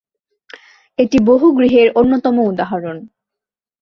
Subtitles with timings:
[0.99, 2.97] এটি বহু গৃহের অন্যতম উদাহরণ।